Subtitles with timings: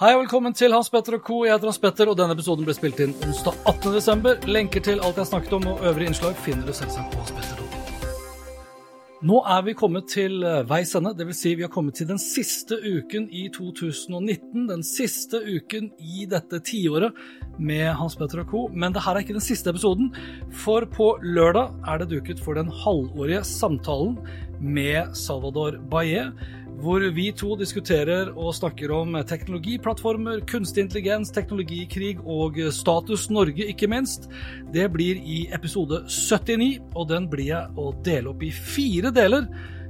[0.00, 1.42] Hei og velkommen til Hans Petter og co.
[1.44, 3.90] Jeg heter Hans Petter, og denne episoden ble spilt inn onsdag 18.
[3.92, 4.38] desember.
[4.48, 7.66] Lenker til alt jeg snakket om og øvrige innslag finner du selvsagt på hanspetter.no.
[9.28, 11.42] Nå er vi kommet til eh, veis ende, dvs.
[11.42, 14.62] Si vi har kommet til den siste uken i 2019.
[14.70, 17.20] Den siste uken i dette tiåret
[17.60, 18.62] med Hans Petter og co.
[18.72, 20.14] Men det her er ikke den siste episoden,
[20.64, 24.16] for på lørdag er det duket for den halvårige samtalen
[24.64, 26.32] med Salvador Baillet
[26.80, 33.88] hvor vi to diskuterer og snakker om teknologiplattformer, kunstig intelligens, teknologikrig og status Norge, ikke
[33.90, 34.30] minst.
[34.72, 39.48] Det blir i episode 79, og den blir jeg å dele opp i fire deler,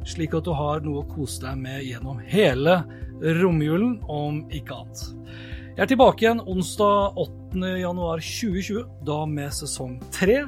[0.08, 2.80] slik at du har noe å kose deg med gjennom hele
[3.20, 5.06] romjulen, om ikke annet.
[5.76, 7.60] Jeg er tilbake igjen onsdag 8.
[7.80, 10.42] januar 2020, da med sesong tre.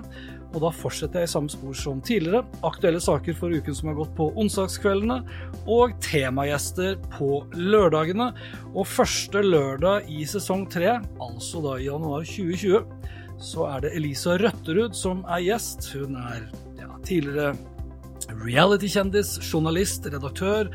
[0.53, 2.45] Og da fortsetter jeg i samme spor som tidligere.
[2.67, 5.23] Aktuelle saker for uken som har gått på onsdagskveldene,
[5.65, 8.31] og temagjester på lørdagene.
[8.75, 12.85] Og første lørdag i sesong tre, altså da i januar 2020,
[13.43, 15.89] så er det Elisa Røtterud som er gjest.
[15.97, 16.45] Hun er
[16.79, 17.55] ja, tidligere
[18.43, 20.71] reality-kjendis, journalist, redaktør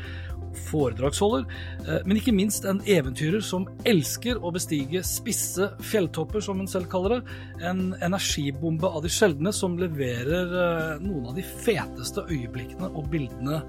[0.68, 1.44] foredragsholder,
[2.06, 7.18] men ikke minst en eventyrer som elsker å bestige spisse fjelltopper, som hun selv kaller
[7.18, 7.36] det.
[7.70, 13.62] En energibombe av de sjeldne som leverer noen av de feteste øyeblikkene og bildene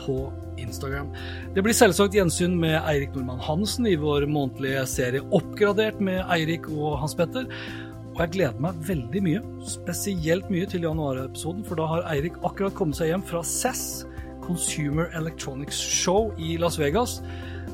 [0.00, 1.08] på Instagram.
[1.54, 6.68] Det blir selvsagt gjensyn med Eirik Nordmann Hansen i vår månedlige serie Oppgradert med Eirik
[6.72, 7.48] og Hans Petter.
[8.16, 12.76] Og jeg gleder meg veldig mye, spesielt mye til januarepisoden, for da har Eirik akkurat
[12.76, 13.82] kommet seg hjem fra CES
[14.46, 17.20] Consumer Electronics Show i Las Vegas.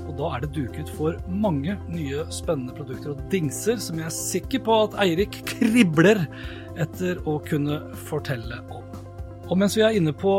[0.06, 4.16] Og da er det duket for mange nye spennende produkter og dingser som jeg er
[4.16, 6.25] sikker på at Eirik kribler
[6.81, 8.82] etter å kunne fortelle om.
[9.53, 10.32] Og mens vi er inne på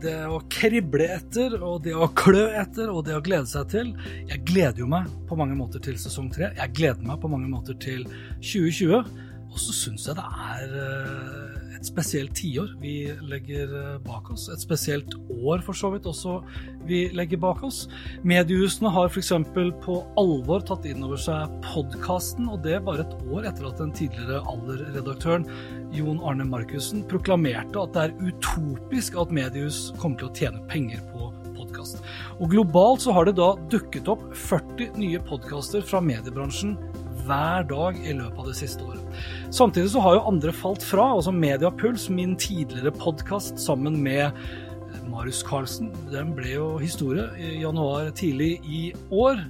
[0.00, 3.90] det å krible etter, og det å klø etter, og det å glede seg til
[4.30, 6.48] Jeg gleder jo meg på mange måter til sesong tre.
[6.56, 8.06] Jeg gleder meg på mange måter til
[8.40, 9.02] 2020.
[9.50, 11.43] Og så syns jeg det er
[11.84, 12.94] et spesielt tiår vi
[13.28, 14.48] legger bak oss.
[14.52, 16.38] Et spesielt år, for så vidt, også
[16.88, 17.84] vi legger bak oss.
[18.24, 19.32] Mediehusene har f.eks.
[19.84, 23.92] på alvor tatt inn over seg podkasten, og det bare et år etter at den
[23.96, 25.44] tidligere Aller-redaktøren
[25.94, 31.04] Jon Arne Markussen proklamerte at det er utopisk at mediehus kommer til å tjene penger
[31.12, 32.00] på podkast.
[32.40, 36.78] Og globalt så har det da dukket opp 40 nye podkaster fra mediebransjen
[37.24, 39.18] hver dag i løpet av det siste året.
[39.54, 41.10] Samtidig så har jo andre falt fra.
[41.16, 44.30] altså Mediapuls, min tidligere podkast sammen med
[45.10, 49.40] Marius Carlsen, den ble jo historie i januar tidlig i år.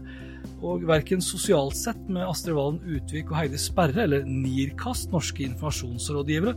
[0.65, 6.55] Og verken Sosialt sett med Astrid Valen Utvik og Heidi Sperre eller Nirkast, norske informasjonsrådgivere,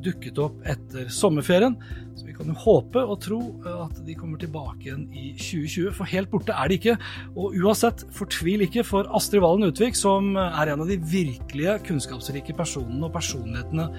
[0.00, 1.76] dukket opp etter sommerferien.
[2.16, 6.08] Så vi kan jo håpe og tro at de kommer tilbake igjen i 2020, for
[6.08, 6.96] helt borte er de ikke.
[7.34, 12.56] Og uansett, fortvil ikke for Astrid Valen Utvik, som er en av de virkelige kunnskapsrike
[12.56, 13.90] personene og personlighetene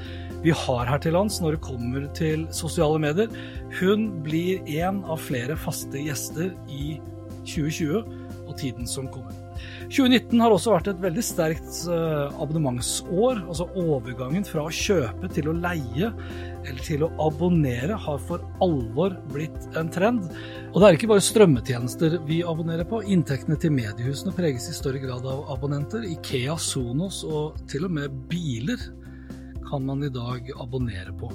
[0.42, 3.30] vi har her til lands når det kommer til sosiale medier.
[3.78, 6.98] Hun blir en av flere faste gjester i
[7.46, 8.02] 2020
[8.48, 9.51] og tiden som kommer.
[9.92, 13.42] 2019 har også vært et veldig sterkt abonnementsår.
[13.48, 16.12] Altså overgangen fra å kjøpe til å leie
[16.62, 20.30] eller til å abonnere har for alvor blitt en trend.
[20.72, 23.02] Og det er ikke bare strømmetjenester vi abonnerer på.
[23.12, 26.06] Inntektene til mediehusene preges i større grad av abonnenter.
[26.14, 28.90] Ikea, Sonos og til og med biler
[29.72, 31.30] kan man i dag abonnere på.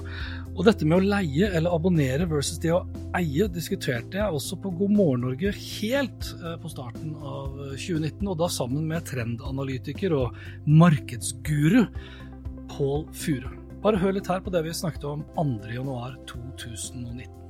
[0.54, 2.84] Og dette med å leie eller abonnere versus det å
[3.16, 6.30] eie diskuterte jeg også på God morgen Norge helt
[6.62, 10.36] på starten av 2019, og da sammen med trendanalytiker og
[10.68, 11.86] markedsguru
[12.76, 13.52] Pål Fure.
[13.82, 17.45] Bare hør litt her på det vi snakket om 2.1.2019.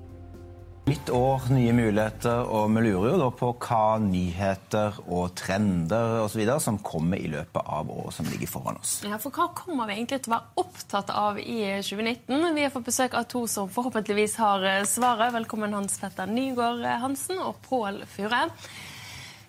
[0.86, 6.38] Nytt år, nye muligheter, og vi lurer jo på hva nyheter og trender og så
[6.38, 9.00] videre som kommer i løpet av året som ligger foran oss.
[9.02, 12.46] Ja, for Hva kommer vi egentlig til å være opptatt av i 2019?
[12.54, 15.34] Vi har fått besøk av to som forhåpentligvis har eh, svaret.
[15.34, 18.44] Velkommen Hans Petter Nygaard Hansen og Pål Fure.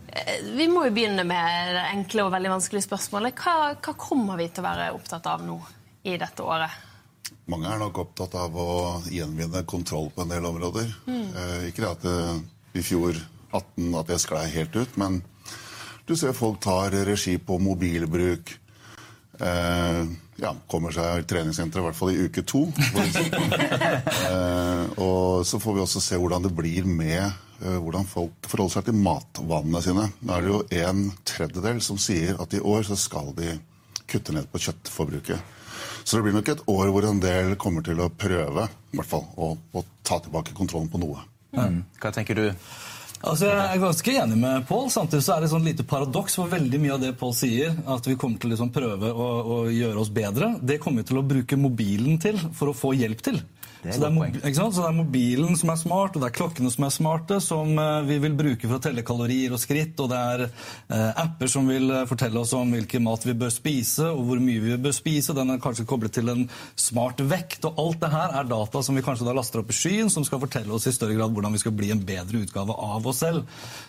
[0.10, 3.38] Eh, vi må jo begynne med det enkle og veldig vanskelige spørsmålet.
[3.38, 5.62] Hva, hva kommer vi til å være opptatt av nå
[6.02, 6.87] i dette året?
[7.48, 8.70] Mange er nok opptatt av å
[9.12, 10.90] gjenvinne kontroll på en del områder.
[11.08, 11.26] Mm.
[11.32, 12.20] Eh, ikke det at det,
[12.80, 13.16] i fjor
[13.56, 15.22] 18 at det sklei helt ut, men
[16.08, 18.54] du ser folk tar regi på mobilbruk.
[19.40, 20.04] Eh,
[20.42, 22.64] ja, kommer seg i treningssenteret i hvert fall i uke to.
[24.32, 28.78] eh, og så får vi også se hvordan det blir med eh, hvordan folk forholder
[28.78, 30.08] seg til matvannene sine.
[30.22, 33.58] Nå er det jo en tredjedel som sier at i år så skal de
[34.08, 35.56] kutte ned på kjøttforbruket.
[36.08, 39.10] Så det blir nok et år hvor en del kommer til å prøve i hvert
[39.10, 41.26] fall, å, å ta tilbake kontrollen på noe.
[41.52, 41.82] Mm.
[42.00, 42.46] Hva tenker du?
[43.18, 44.88] Altså, jeg er ganske enig med Pål.
[44.94, 47.76] Samtidig så er det et sånn lite paradoks for veldig mye av det Pål sier,
[47.92, 51.10] at vi kommer til å liksom prøve å, å, gjøre oss bedre, det kommer vi
[51.12, 53.42] til å bruke mobilen til for å få hjelp til.
[53.84, 56.88] Så, det er, så, det er mobilen som er smart, og det er klokkene som
[56.88, 60.18] er smarte, som uh, vi vil bruke for å telle kalorier og skritt, og det
[60.18, 64.26] er eh, apper som vil uh, fortelle oss om hvilken mat vi bør spise, og
[64.28, 65.36] hvor mye vi bør spise.
[65.38, 66.48] Den er kanskje koblet til en
[66.80, 69.78] smart vekt, og alt det her er data som vi kanskje da laster opp i
[69.78, 72.76] skyen, som skal fortelle oss i større grad hvordan vi skal bli en bedre utgave
[72.76, 73.48] av oss selv.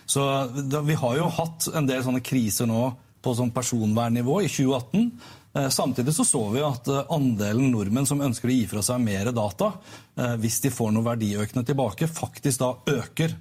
[0.09, 0.25] Så
[0.69, 2.91] da, vi har jo hatt en del sånne kriser nå
[3.23, 5.09] på sånn personvernnivå i 2018.
[5.53, 9.01] Eh, samtidig så så vi at eh, andelen nordmenn som ønsker å gi fra seg
[9.01, 9.71] mer data,
[10.15, 13.37] eh, hvis de får noe verdiøkende tilbake, faktisk da øker.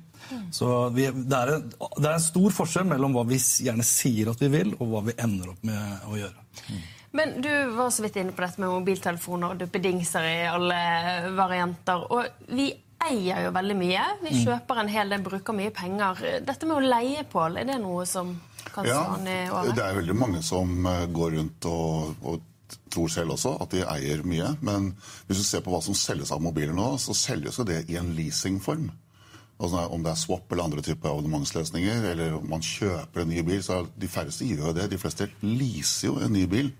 [0.52, 4.28] Så vi, det, er en, det, er en, stor forskjell mellom hva vi gjerne sier
[4.32, 6.74] at vi vil, og hva vi ender opp med å gjøre.
[7.16, 10.82] Men du var så vidt inne på dette med mobiltelefoner og duppedingser i alle
[11.36, 12.04] varianter.
[12.12, 12.68] Og vi
[13.08, 14.04] eier jo veldig mye.
[14.20, 14.42] Vi mm.
[14.42, 16.20] kjøper en hel del, bruker mye penger.
[16.44, 18.34] Dette med å leie, Pål, er det noe som
[18.86, 19.02] ja,
[19.74, 22.46] det er veldig mange som eh, går rundt og, og
[22.92, 24.52] tror selv også at de eier mye.
[24.64, 24.92] Men
[25.26, 27.98] hvis du ser på hva som selges av mobiler nå, så selges jo det i
[28.00, 28.90] en leasingform.
[29.58, 33.42] Altså, om det er swap eller andre typer abonnementsløsninger, eller om man kjøper en ny
[33.46, 34.86] bil, så er de færreste gjør det.
[34.92, 36.70] De fleste leaser jo en ny bil.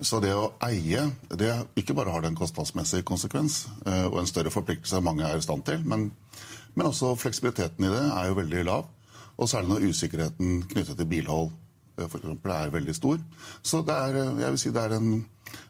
[0.00, 1.04] Så det å eie
[1.38, 5.36] det ikke bare har det en kostnadsmessig konsekvens eh, og en større forpliktelse mange er
[5.36, 6.08] i stand til, men,
[6.72, 8.88] men også fleksibiliteten i det er jo veldig lav.
[9.40, 11.50] Og særlig når usikkerheten knyttet til bilhold
[11.98, 13.20] eh, for eksempel, er veldig stor.
[13.62, 15.12] Så det er, eh, jeg vil si det er en,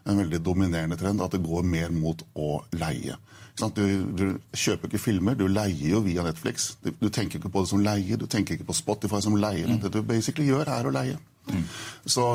[0.05, 3.17] en veldig dominerende trend at det går mer mot å leie.
[3.61, 3.83] Du,
[4.17, 4.25] du,
[4.57, 6.71] kjøper ikke filmer, du leier jo via Netflix.
[6.81, 9.67] Du, du, tenker ikke på det som leie, du tenker ikke på Spotify som leie.
[9.67, 9.81] Mm.
[9.83, 11.19] Det du basically gjør, er å leie.
[11.51, 11.67] Mm.
[12.09, 12.25] Så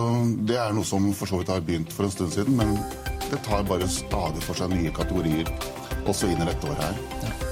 [0.47, 2.77] det er noe som for så vidt har begynt for en stund siden, men
[3.31, 5.50] det tar bare stadig for seg nye kategorier
[6.06, 7.05] også inn i dette året her.
[7.27, 7.45] Ja.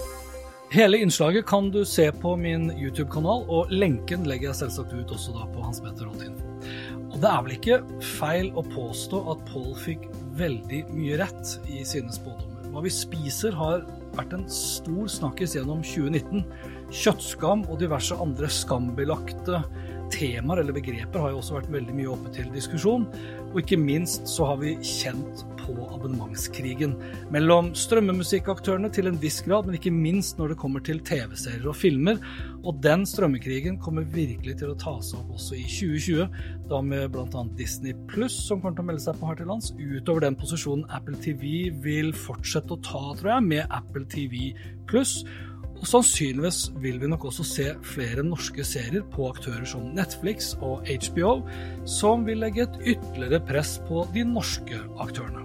[0.74, 5.30] Hele innslaget kan du se på min YouTube-kanal, og lenken legger jeg selvsagt ut også
[5.36, 6.48] da på Hans Petter Info.
[7.12, 11.84] Og det er vel ikke feil å påstå at Paul fikk veldig mye rett i
[11.86, 12.66] sine spådommer.
[12.74, 13.86] Hva vi spiser har
[14.18, 16.42] vært en stor snakkis gjennom 2019.
[16.90, 19.62] Kjøttskam og diverse andre skambelagte
[20.10, 23.06] temaer eller begreper har jo også vært veldig mye oppe til diskusjon.
[23.52, 26.94] Og ikke minst så har vi kjent på abonnementskrigen
[27.34, 31.78] mellom strømmemusikkaktørene til en viss grad, men ikke minst når det kommer til TV-serier og
[31.78, 32.20] filmer.
[32.64, 36.38] Og den strømmekrigen kommer virkelig til å ta seg opp også i 2020,
[36.70, 37.46] da med bl.a.
[37.58, 40.86] Disney Pluss, som kommer til å melde seg på her til lands, utover den posisjonen
[40.94, 44.52] Apple TV vil fortsette å ta, tror jeg, med Apple TV
[44.90, 45.18] Pluss.
[45.74, 50.86] Og sannsynligvis vil vi nok også se flere norske serier på aktører som Netflix og
[50.88, 51.36] HBO,
[51.98, 55.43] som vil legge et ytterligere press på de norske aktørene.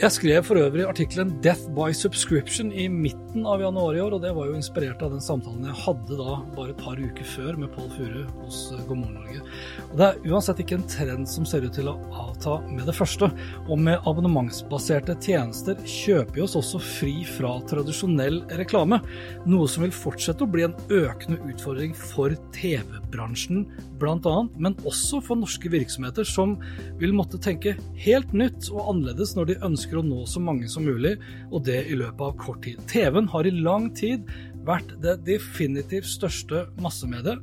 [0.00, 4.22] Jeg skrev for øvrig artikkelen 'Death by Subscription' i midten av januar i år, og
[4.22, 7.58] det var jo inspirert av den samtalen jeg hadde da bare et par uker før
[7.60, 9.42] med Pål Furu hos eh, God morgen Norge.
[9.90, 12.96] Og Det er uansett ikke en trend som ser ut til å avta med det
[12.96, 13.28] første.
[13.68, 19.02] Og med abonnementsbaserte tjenester kjøper vi oss også fri fra tradisjonell reklame,
[19.44, 23.66] noe som vil fortsette å bli en økende utfordring for TV-bransjen
[24.00, 26.56] bl.a., men også for norske virksomheter som
[27.00, 30.68] vil måtte tenke helt nytt og annerledes når de ønsker ønsker å nå så mange
[30.70, 31.18] som mulig,
[31.50, 32.78] og det i løpet av kort tid.
[32.86, 34.22] TV-en har i lang tid
[34.64, 37.40] vært det definitivt største massemediet.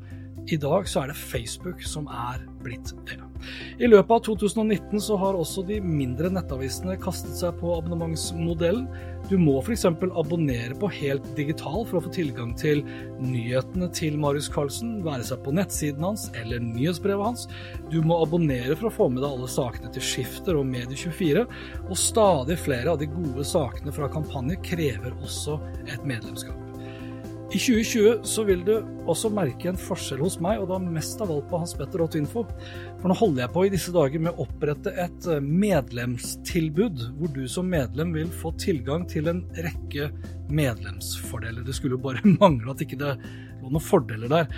[0.47, 3.26] I dag så er det Facebook som er blitt det.
[3.79, 8.87] I løpet av 2019 så har også de mindre nettavisene kastet seg på abonnementsmodellen.
[9.27, 9.85] Du må f.eks.
[9.87, 12.83] abonnere på helt digital for å få tilgang til
[13.19, 17.47] nyhetene til Marius Carlsen, være seg på nettsiden hans eller nyhetsbrevet hans.
[17.91, 21.47] Du må abonnere for å få med deg alle sakene til Skifter og Medie24,
[21.87, 26.66] og stadig flere av de gode sakene fra kampanjer krever også et medlemskap.
[27.47, 28.73] I 2020 så vil du
[29.07, 32.43] også merke en forskjell hos meg, og da mest av alt på hanspetter.info.
[32.99, 37.31] For nå holder jeg på i disse dager med å opprette et eh, medlemstilbud, hvor
[37.31, 40.09] du som medlem vil få tilgang til en rekke
[40.51, 41.63] medlemsfordeler.
[41.63, 44.51] Det skulle jo bare mangle at ikke det lå noen fordeler der.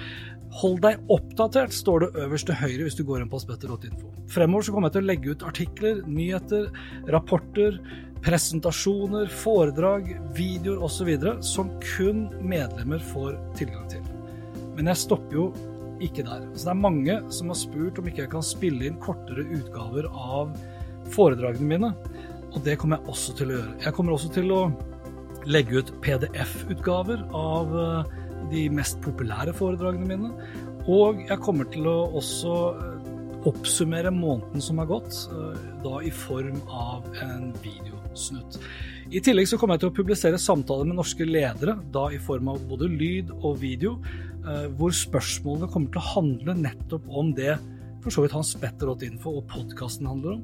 [0.64, 4.10] Hold deg oppdatert, står det øverst til høyre hvis du går inn på aspetter.info.
[4.34, 6.72] Fremover så kommer jeg til å legge ut artikler, nyheter,
[7.14, 7.78] rapporter,
[8.26, 11.12] presentasjoner, foredrag, videoer osv.
[11.46, 14.04] som kun medlemmer får tilgang til.
[14.76, 15.48] Men jeg stopper jo
[16.04, 16.46] ikke der.
[16.54, 20.08] Så det er mange som har spurt om ikke jeg kan spille inn kortere utgaver
[20.12, 20.54] av
[21.14, 21.92] foredragene mine,
[22.50, 23.76] og det kommer jeg også til å gjøre.
[23.86, 24.62] Jeg kommer også til å
[25.50, 28.18] legge ut PDF-utgaver av uh,
[28.52, 30.32] de mest populære foredragene mine.
[30.90, 33.10] Og jeg kommer til å også eh,
[33.50, 37.52] oppsummere måneden som har gått, eh, da i form av en
[38.10, 38.60] videosnutt.
[39.10, 42.50] I tillegg så kommer jeg til å publisere samtaler med norske ledere, da i form
[42.50, 43.98] av både lyd og video,
[44.46, 47.58] eh, hvor spørsmålene kommer til å handle nettopp om det
[48.00, 50.44] for så vidt Hans Petter Info og podkasten handler om.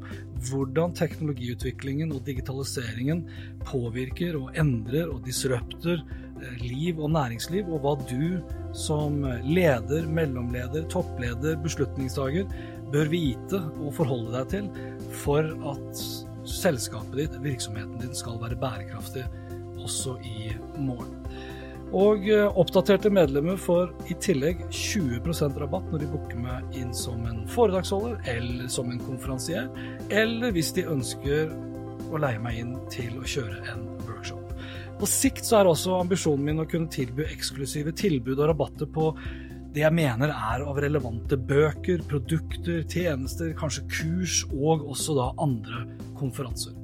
[0.49, 3.23] Hvordan teknologiutviklingen og digitaliseringen
[3.63, 8.41] påvirker og endrer og disrupter eh, liv og næringsliv, og hva du
[8.73, 12.49] som leder, mellomleder, toppleder, beslutningstaker
[12.91, 19.25] bør vite og forholde deg til for at selskapet ditt, virksomheten din, skal være bærekraftig
[19.81, 21.13] også i morgen.
[21.95, 27.21] Og eh, oppdaterte medlemmer får i tillegg 20% rabatt når de booker meg inn som
[27.29, 29.69] en foredragsholder eller som en konferansier,
[30.09, 31.53] eller hvis de ønsker
[32.11, 34.41] å leie meg inn til å kjøre en workshop.
[34.99, 39.11] På sikt så er også ambisjonen min å kunne tilby eksklusive tilbud og rabatter på
[39.75, 45.83] det jeg mener er av relevante bøker, produkter, tjenester, kanskje kurs og også da andre
[46.15, 46.75] konferanser.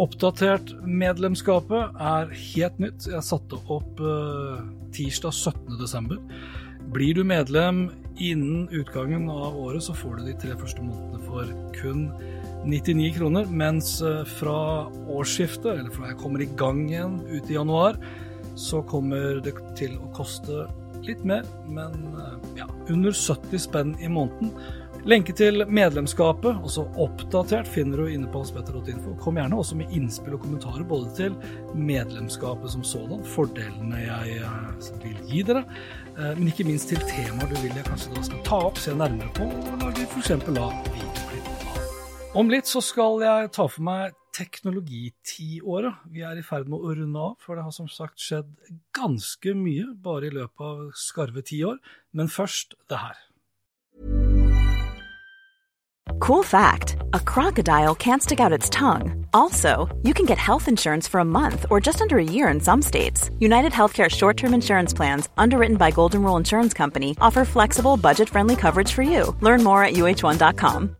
[0.00, 3.08] Oppdatert medlemskapet er helt nytt.
[3.10, 4.62] Jeg satte opp uh,
[4.94, 6.14] tirsdag 17.12.
[6.94, 7.88] Blir du medlem
[8.20, 12.06] innen utgangen av året, så får du de tre første månedene for kun
[12.70, 13.50] 99 kroner.
[13.50, 17.98] Mens uh, fra årsskiftet, eller fra jeg kommer i gang igjen ute i januar,
[18.56, 20.64] så kommer det til å koste
[21.08, 24.52] litt mer, men uh, ja, under 70 spenn i måneden.
[25.08, 29.14] Lenke til medlemskapet, også oppdatert, finner du inne på hanspetter.info.
[29.22, 31.38] Kom gjerne også med innspill og kommentarer både til
[31.72, 35.64] medlemskapet som sådan, fordelene jeg eh, vil gi dere,
[36.18, 38.92] eh, men ikke minst til temaer du vil jeg kanskje da skal ta opp, se
[38.96, 40.34] nærmere på og lage f.eks.
[40.36, 41.84] videoklipp av.
[42.36, 46.04] Om litt så skal jeg ta for meg teknologitiåret.
[46.10, 48.52] Vi er i ferd med å runde av, for det har som sagt skjedd
[48.96, 51.80] ganske mye bare i løpet av skarve ti år.
[52.12, 53.18] Men først det her.
[56.18, 59.26] Cool fact a crocodile can't stick out its tongue.
[59.32, 62.60] Also, you can get health insurance for a month or just under a year in
[62.60, 63.30] some states.
[63.38, 68.28] United Healthcare short term insurance plans, underwritten by Golden Rule Insurance Company, offer flexible, budget
[68.28, 69.36] friendly coverage for you.
[69.40, 70.99] Learn more at uh1.com.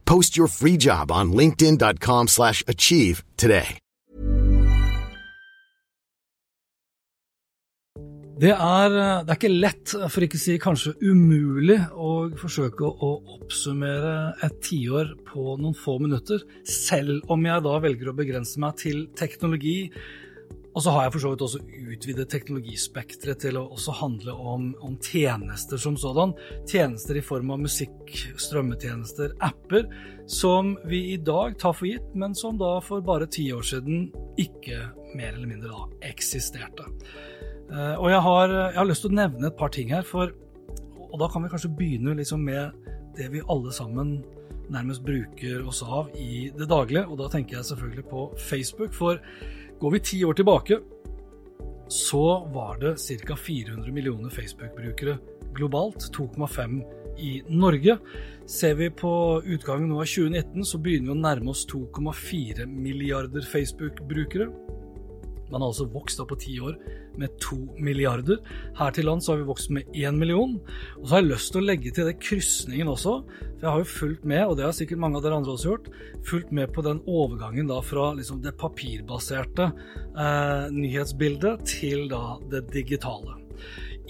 [0.11, 3.77] Post your free job on linkedin.com slash achieve today.
[8.41, 13.11] Det er, det er, ikke lett, for ikke å si kanskje umulig, å forsøke å
[13.37, 14.15] oppsummere
[14.47, 19.05] et tiår på noen få minutter, selv om jeg da velger å begrense meg til
[19.15, 19.91] teknologi.
[20.71, 21.59] Og så har jeg for så vidt også
[21.91, 26.31] utvidet teknologispekteret til å også handle om, om, tjenester som sådan.
[26.69, 29.89] Tjenester i form av musikk, strømmetjenester, apper,
[30.31, 34.07] som vi i dag tar for gitt, men som da for bare ti år siden
[34.39, 34.79] ikke
[35.17, 36.87] mer eller mindre da eksisterte.
[37.71, 40.31] Eh, og jeg har, jeg har, lyst til å nevne et par ting her, for,
[41.09, 42.71] og da kan vi kanskje begynne liksom med
[43.17, 44.21] det vi alle sammen
[44.71, 48.95] nærmest bruker oss av i det daglige, og da tenker jeg selvfølgelig på Facebook.
[48.95, 49.19] For
[49.81, 50.79] går vi ti år tilbake,
[51.91, 52.23] så
[52.53, 53.35] var det ca.
[53.35, 55.17] 400 millioner Facebook-brukere
[55.55, 56.81] globalt, 2,5
[57.19, 57.97] i Norge.
[58.47, 63.45] Ser vi på utgangen nå av 2019, så begynner vi å nærme oss 2,4 milliarder
[63.47, 64.47] Facebook-brukere.
[65.51, 66.77] Man har altså vokst da på ti år
[67.19, 68.39] med to milliarder.
[68.77, 70.57] Her til lands har vi vokst med én million.
[70.99, 73.83] Og så har jeg lyst til å legge til det krysningen også, for jeg har
[73.83, 75.91] jo fulgt med, og det har sikkert mange av dere andre også gjort,
[76.27, 82.65] fulgt med på den overgangen da fra liksom det papirbaserte eh, nyhetsbildet til da det
[82.73, 83.37] digitale.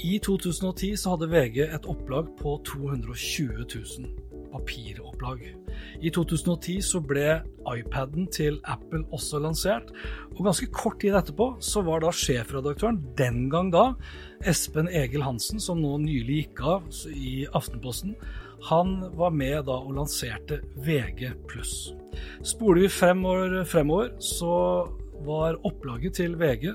[0.02, 5.61] I 2010 så hadde VG et opplag på 220 000 papiropplag.
[6.02, 9.92] I 2010 så ble iPaden til Apple også lansert,
[10.34, 13.92] og ganske kort tid etterpå så var da sjefredaktøren, den gang da,
[14.50, 18.16] Espen Egil Hansen, som nå nylig gikk av i Aftenposten,
[18.70, 21.32] han var med da og lanserte VG+.
[22.46, 24.52] Spoler vi fem år fremover, så
[25.26, 26.72] var opplaget til VG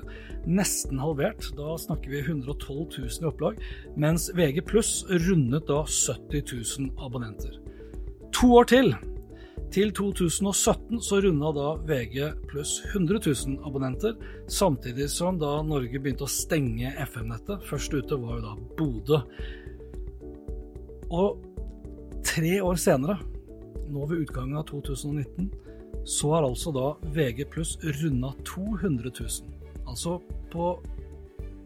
[0.47, 1.49] nesten halvert.
[1.57, 3.59] Da snakker vi 112 000 i opplag,
[3.99, 7.59] mens VG pluss rundet da 70 000 abonnenter.
[8.39, 8.95] To år til.
[9.73, 14.15] Til 2017 så runda da VG pluss 100 000 abonnenter,
[14.47, 17.65] samtidig som da Norge begynte å stenge FM-nettet.
[17.67, 19.19] Først ute var jo da Bodø.
[21.11, 21.43] Og
[22.25, 23.17] tre år senere,
[23.91, 25.51] nå ved utgangen av 2019,
[26.07, 29.55] så har altså da VG pluss runda 200 000.
[29.87, 30.17] Altså
[30.51, 30.77] på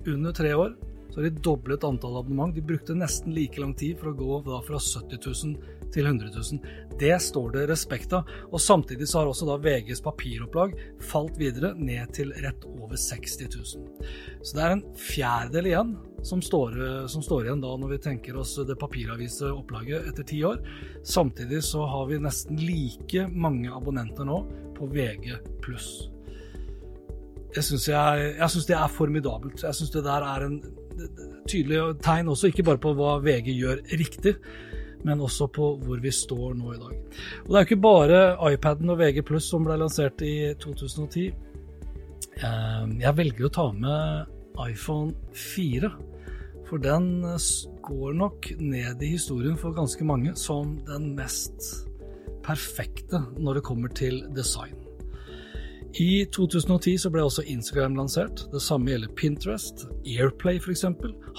[0.09, 0.73] under tre år
[1.11, 2.55] så har de doblet antall abonnement.
[2.55, 6.61] De brukte nesten like lang tid for å gå fra 70 000 til 100 000.
[6.99, 8.29] Det står det respekt av.
[8.51, 13.51] Og samtidig så har også da VGs papiropplag falt videre ned til rett over 60
[13.57, 14.05] 000.
[14.39, 15.91] Så det er en fjerdedel igjen
[16.23, 16.77] som står,
[17.11, 20.61] som står igjen da når vi tenker oss det papiravise opplaget etter ti år.
[21.03, 24.43] Samtidig så har vi nesten like mange abonnenter nå
[24.77, 25.33] på VG
[25.65, 25.91] pluss.
[27.51, 29.59] Jeg syns det er formidabelt.
[29.59, 30.61] Jeg syns det der er en
[31.49, 34.35] tydelig tegn også, ikke bare på hva VG gjør riktig,
[35.07, 36.97] men også på hvor vi står nå i dag.
[37.45, 38.21] Og Det er jo ikke bare
[38.53, 41.31] iPaden og VG pluss som ble lansert i 2010.
[42.41, 45.91] Ehm, jeg velger å ta med iPhone 4,
[46.69, 47.23] for den
[47.83, 51.87] går nok ned i historien for ganske mange som den mest
[52.45, 54.80] perfekte når det kommer til design.
[55.99, 58.45] I 2010 så ble også Instagram lansert.
[58.53, 60.85] Det samme gjelder Pinterest, Airplay f.eks.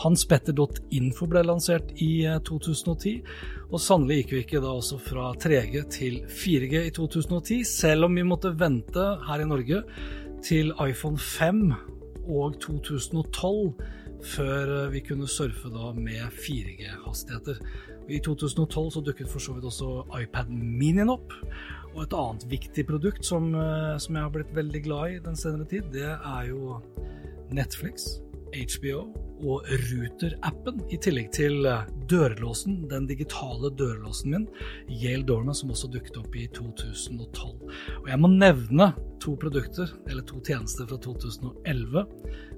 [0.03, 3.15] Hanspetter.info ble lansert i 2010.
[3.15, 8.11] Eh, og sannelig gikk vi ikke da også fra 3G til 4G i 2010, selv
[8.11, 9.83] om vi måtte vente her i Norge
[10.45, 11.65] til iPhone 5
[12.29, 13.73] og 2012
[14.23, 17.63] før eh, vi kunne surfe da med 4G-hastigheter.
[18.11, 21.33] I 2012 så dukket for så vidt også iPad Minien opp.
[21.93, 25.37] Og et annet viktig produkt som, eh, som, jeg har blitt veldig glad i den
[25.37, 26.79] senere tid, det er jo
[27.53, 28.19] Netflix,
[28.53, 29.03] HBO
[29.43, 34.49] og Ruter-appen, i tillegg til eh, dørlåsen, den digitale dørlåsen min,
[34.89, 37.69] Yale Dorman, som også dukket opp i 2012.
[37.99, 42.07] Og jeg må nevne to produkter, eller to tjenester fra 2011,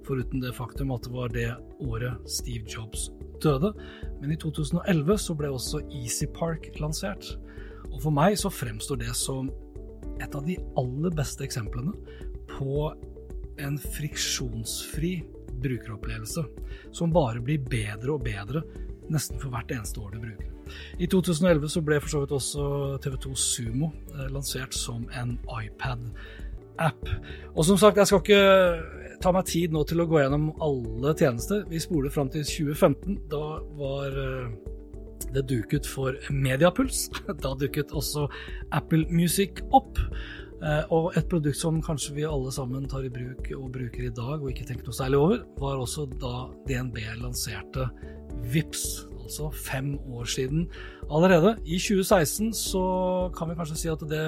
[0.05, 1.51] foruten det faktum at det var det
[1.83, 3.09] året Steve Jobs
[3.43, 3.73] døde.
[4.21, 7.35] Men i 2011 så ble også Easy Park lansert.
[7.93, 9.51] Og for meg så fremstår det som
[10.23, 11.95] et av de aller beste eksemplene
[12.55, 12.89] på
[13.63, 15.17] en friksjonsfri
[15.65, 16.45] brukeropplevelse,
[16.93, 18.65] som bare blir bedre og bedre
[19.13, 20.51] nesten for hvert eneste år du bruker.
[20.99, 22.67] I 2011 så ble for så vidt også
[23.05, 27.11] TV2 Sumo eh, lansert som en iPad-app.
[27.55, 31.15] Og som sagt, jeg skal ikke ta meg tid nå til å gå gjennom alle
[31.19, 31.65] tjenester.
[31.69, 33.21] Vi spoler fram til 2015.
[33.33, 33.45] Da
[33.79, 34.74] var eh,
[35.33, 37.09] det duket for Mediapuls.
[37.45, 38.29] Da dukket også
[38.73, 40.01] Apple Music opp.
[40.65, 44.13] Eh, og et produkt som kanskje vi alle sammen tar i bruk og bruker i
[44.15, 47.89] dag og ikke tenker noe særlig over, var også da DNB lanserte
[48.53, 48.85] VIPS,
[49.21, 50.69] altså fem år siden
[51.11, 51.57] allerede.
[51.65, 52.85] I 2016 så
[53.37, 54.25] kan vi kanskje si at det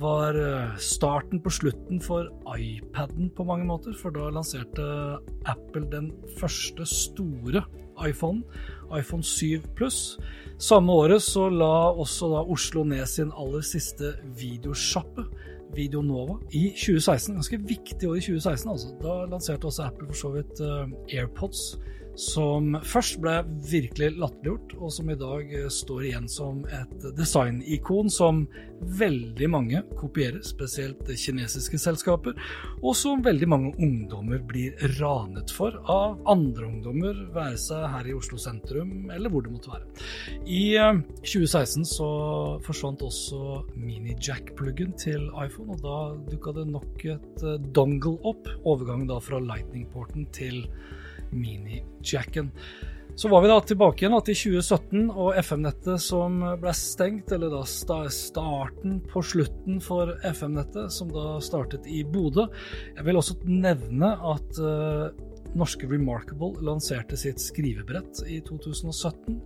[0.00, 4.86] var eh, starten på slutten for iPaden på mange måter, for da lanserte
[5.46, 7.62] Apple den første store
[8.00, 8.44] iPhonen
[8.98, 10.18] iPhone 7 pluss.
[10.58, 15.24] Samme året så la også da Oslo ned sin aller siste videosjappe,
[15.72, 17.34] Videonova, i 2016.
[17.38, 18.88] Ganske viktig år i 2016, altså.
[19.00, 21.78] Da lanserte også Apple for så vidt uh, AirPods
[22.18, 23.38] som først ble
[23.70, 28.44] virkelig latterliggjort, og som i dag eh, står igjen som et designikon som
[28.98, 32.36] veldig mange kopierer, spesielt kinesiske selskaper,
[32.82, 38.16] og som veldig mange ungdommer blir ranet for av andre ungdommer, være seg her i
[38.16, 39.86] Oslo sentrum eller hvor det måtte være.
[40.44, 40.64] I
[41.22, 42.10] 2016 eh, så
[42.66, 45.98] forsvant også mini-jack-pluggen til iPhone, og da
[46.32, 50.66] dukka det nok et eh, dongle opp, overgangen da fra lightning-porten til
[51.32, 52.52] mini-jacken.
[53.14, 57.60] Så var vi da tilbake igjen til 2017 og FM-nettet som ble stengt, eller da
[58.08, 62.46] starten på slutten for FM-nettet, som da startet i Bodø.
[62.96, 65.12] Jeg vil også nevne at uh,
[65.58, 69.36] norske Remarkable lanserte sitt skrivebrett i 2017.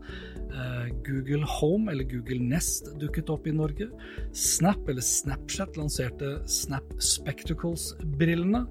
[0.52, 3.90] Uh, Google Home, eller Google Nest, dukket opp i Norge.
[4.30, 8.62] Snap, eller Snapchat, lanserte Snap Spectacles-brillene.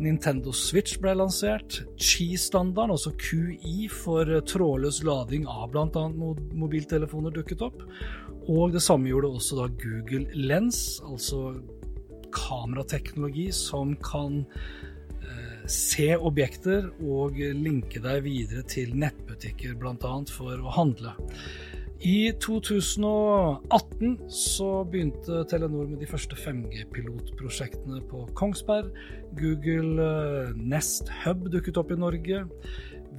[0.00, 1.82] Nintendo Switch ble lansert.
[2.00, 6.06] Qi-standarden, altså QI for trådløs lading av bl.a.
[6.56, 7.84] mobiltelefoner, dukket opp.
[8.50, 11.52] Og det samme gjorde også da Google Lens, altså
[12.34, 14.40] kamerateknologi som kan
[15.20, 20.14] eh, se objekter og linke deg videre til nettbutikker, bl.a.
[20.32, 21.14] for å handle.
[22.00, 28.88] I 2018 så begynte Telenor med de første 5G-pilotprosjektene på Kongsberg.
[29.36, 32.40] Google eh, Nest Hub dukket opp i Norge.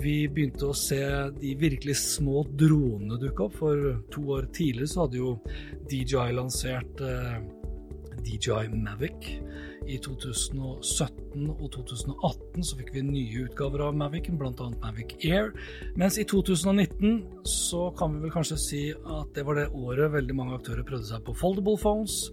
[0.01, 0.97] Vi begynte å se
[1.37, 3.59] de virkelig små dronene dukke opp.
[3.61, 5.35] For to år tidligere så hadde jo
[5.91, 7.37] DJI lansert eh,
[8.25, 9.29] DJI Mavic.
[9.89, 14.67] I 2017 og 2018 så fikk vi nye utgaver av Mavicen, bl.a.
[14.83, 15.49] Mavic Air.
[15.97, 20.35] Mens i 2019 så kan vi vel kanskje si at det var det året veldig
[20.37, 22.27] mange aktører prøvde seg på foldable phones.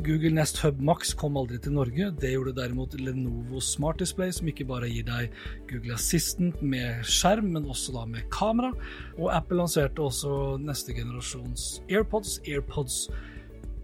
[0.00, 2.10] Google Nest Hub Max kom aldri til Norge.
[2.18, 5.34] Det gjorde derimot Lenovo Smart Display, som ikke bare gir deg
[5.70, 8.72] Google Assistant med skjerm, men også da med kamera.
[9.18, 13.04] Og Apple lanserte også neste generasjons AirPods, AirPods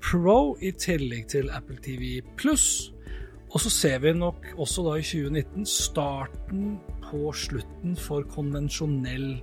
[0.03, 2.96] Pro, i tillegg til Apple TV pluss.
[3.57, 6.75] Og så ser vi nok også da i 2019 starten
[7.07, 9.39] på slutten for konvensjonell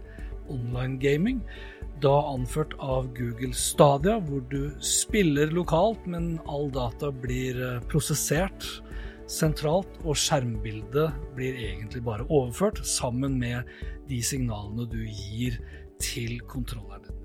[0.54, 1.40] online gaming.
[2.04, 8.68] Da anført av Google Stadia, hvor du spiller lokalt, men all data blir eh, prosessert
[9.26, 13.66] sentralt, og skjermbildet blir egentlig bare overført sammen med
[14.12, 15.58] de signalene du gir
[15.98, 17.18] til kontrolleren din.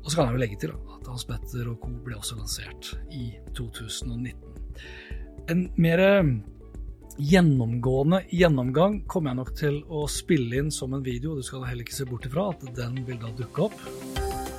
[0.00, 1.92] Og så kan jeg jo legge til at Hans Petter og co.
[2.06, 4.50] ble også lansert i 2019
[5.50, 6.24] en mer eh,
[7.18, 11.34] gjennomgående gjennomgang kommer jeg nok til å spille inn som en video.
[11.36, 13.80] Du skal heller ikke se bort ifra at den vil da dukke opp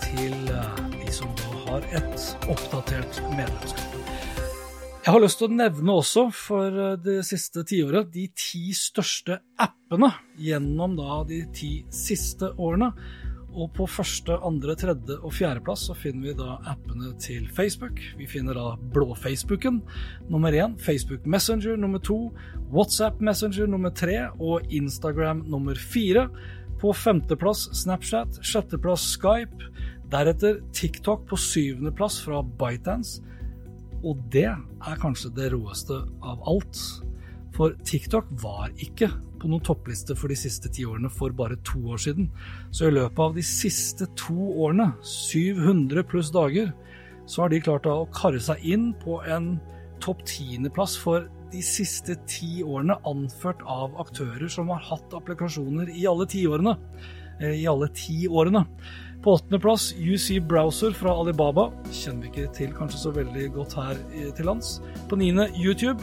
[0.04, 3.88] til eh, de som da har et oppdatert medlemskap.
[5.02, 9.40] Jeg har lyst til å nevne også for eh, det siste tiåret de ti største
[9.62, 12.92] appene gjennom da de ti siste årene.
[13.52, 18.00] Og på første, andre, tredje og fjerdeplass så finner vi da appene til Facebook.
[18.20, 19.82] Vi finner da blå-Facebooken
[20.32, 22.32] nummer én, Facebook Messenger nummer to,
[22.72, 26.30] WhatsApp Messenger nummer tre og Instagram nummer fire.
[26.82, 29.68] På femteplass Snapchat, sjetteplass Skype,
[30.12, 33.20] deretter TikTok på syvendeplass fra ByteDance.
[34.02, 36.80] Og det er kanskje det råeste av alt.
[37.56, 39.10] For TikTok var ikke
[39.42, 42.30] på noen toppliste for de siste ti årene for bare to år siden.
[42.72, 46.72] Så i løpet av de siste to årene, 700 pluss dager,
[47.26, 49.56] så har de klart å karre seg inn på en
[50.02, 56.08] topp tiendeplass for de siste ti årene, anført av aktører som har hatt applikasjoner i
[56.10, 56.78] alle tiårene.
[57.42, 58.64] Eh, I alle ti årene.
[59.22, 61.68] På åttendeplass UC Browser fra Alibaba.
[61.94, 64.00] Kjenner vi ikke til kanskje så veldig godt her
[64.38, 64.80] til lands.
[65.10, 66.02] På niende YouTube.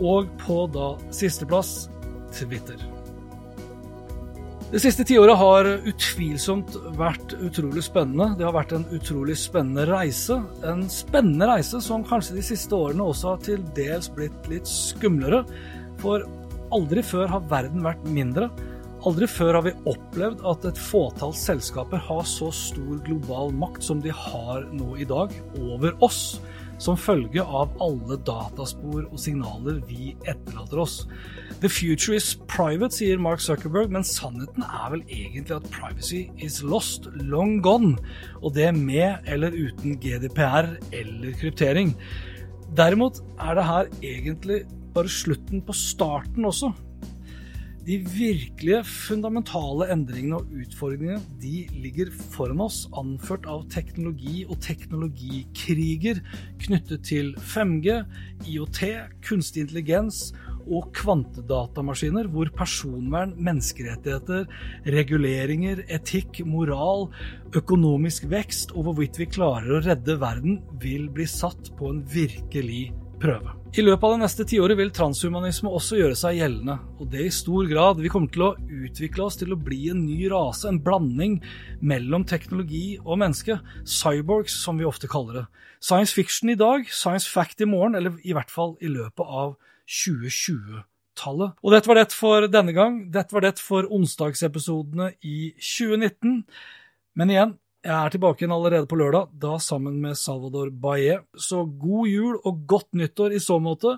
[0.00, 1.86] Og på da sisteplass
[2.36, 2.80] Twitter.
[4.66, 8.32] Det siste tiåret har utvilsomt vært utrolig spennende.
[8.34, 10.40] Det har vært en utrolig spennende reise.
[10.66, 15.44] En spennende reise som kanskje de siste årene også har til dels blitt litt skumlere.
[16.02, 16.26] For
[16.74, 18.50] aldri før har verden vært mindre.
[19.06, 24.02] Aldri før har vi opplevd at et fåtall selskaper har så stor global makt som
[24.02, 25.30] de har nå i dag,
[25.62, 26.40] over oss
[26.82, 30.96] som følge av alle dataspor og signaler vi etterlater oss.
[31.62, 36.60] The future is private, sier Mark Zuckerberg, men sannheten er vel egentlig at privacy is
[36.62, 37.96] lost, long gone.
[38.42, 41.94] Og det med eller uten GDPR eller kryptering.
[42.76, 44.64] Derimot er det her egentlig
[44.96, 46.72] bare slutten på starten også.
[47.86, 56.18] De virkelige fundamentale endringene og utfordringene de ligger foran oss, anført av teknologi og teknologikriger
[56.64, 58.00] knyttet til 5G,
[58.50, 58.80] IOT,
[59.22, 60.32] kunstig intelligens
[60.66, 64.48] og kvantedatamaskiner, hvor personvern, menneskerettigheter,
[64.96, 67.06] reguleringer, etikk, moral,
[67.54, 72.88] økonomisk vekst og hvorvidt vi klarer å redde verden, vil bli satt på en virkelig
[73.22, 73.54] prøve.
[73.76, 77.32] I løpet av det neste tiåret vil transhumanisme også gjøre seg gjeldende, og det i
[77.34, 77.98] stor grad.
[78.00, 81.34] Vi kommer til å utvikle oss til å bli en ny rase, en blanding
[81.84, 83.58] mellom teknologi og menneske.
[83.84, 85.44] Cyborgs, som vi ofte kaller det.
[85.84, 89.58] Science fiction i dag, science fact i morgen, eller i hvert fall i løpet av
[89.84, 91.60] 2020-tallet.
[91.60, 93.02] Og dette var det for denne gang.
[93.12, 96.46] Dette var det for onsdagsepisodene i 2019.
[97.20, 101.20] Men igjen, jeg er tilbake igjen allerede på lørdag, da sammen med Salvador Baye.
[101.38, 103.96] Så god jul og godt nyttår i så måte.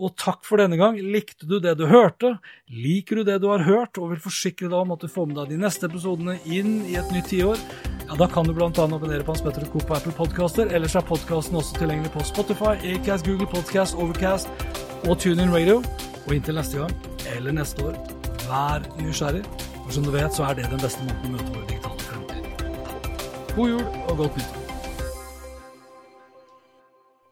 [0.00, 0.96] Og takk for denne gang.
[1.12, 2.38] Likte du det du hørte?
[2.72, 5.36] Liker du det du har hørt, og vil forsikre deg om at du får med
[5.36, 7.60] deg de neste episodene inn i et nytt tiår?
[8.08, 8.70] Ja, Da kan du bl.a.
[8.70, 9.78] abonnere på Hans Petter Co.
[9.84, 10.72] på Apple Podcaster.
[10.72, 14.48] Ellers er podkasten også tilgjengelig på Spotify, Acast, Google Podcast, Overcast
[15.06, 15.82] og TuneIn Radio.
[16.26, 16.96] Og inntil neste gang,
[17.36, 18.00] eller neste år,
[18.48, 19.44] vær nysgjerrig.
[19.84, 21.79] For som du vet, så er det den beste måten å møte vår digitale fremtid.
[23.56, 24.66] God jul og godt nyttår.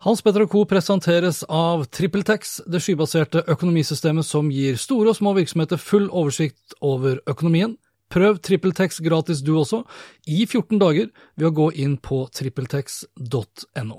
[0.00, 0.64] Hans Petter Co.
[0.64, 7.18] presenteres av TrippelTex, det skybaserte økonomisystemet som gir store og små virksomheter full oversikt over
[7.26, 7.76] økonomien.
[8.09, 9.83] Prøv TrippelTex gratis du også,
[10.26, 13.98] i 14 dager, ved å gå inn på trippeltex.no.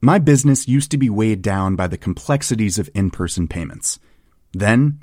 [0.00, 3.98] My business used to be weighed down by the complexities of in person payments.
[4.52, 5.02] Then,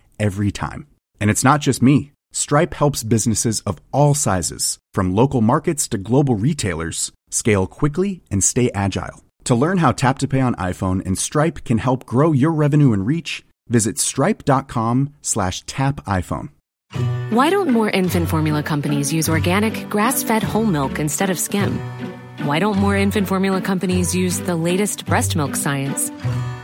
[0.21, 0.87] every time.
[1.19, 2.13] And it's not just me.
[2.31, 8.41] Stripe helps businesses of all sizes, from local markets to global retailers, scale quickly and
[8.43, 9.21] stay agile.
[9.45, 12.93] To learn how Tap to Pay on iPhone and Stripe can help grow your revenue
[12.93, 16.49] and reach, visit stripe.com slash tap iPhone.
[17.31, 21.79] Why don't more infant formula companies use organic, grass-fed whole milk instead of skim?
[22.43, 26.11] Why don't more infant formula companies use the latest breast milk science?